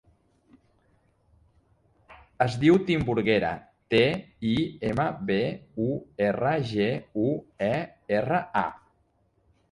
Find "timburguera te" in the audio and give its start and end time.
2.87-3.99